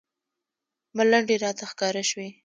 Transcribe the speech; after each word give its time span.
ملنډې 0.95 1.35
راته 1.43 1.63
ښکاره 1.71 2.03
شوې. 2.09 2.29